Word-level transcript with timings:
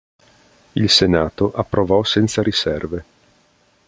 Il 0.73 0.89
Senato 0.89 1.53
approvò 1.53 2.01
senza 2.01 2.41
riserve. 2.41 3.05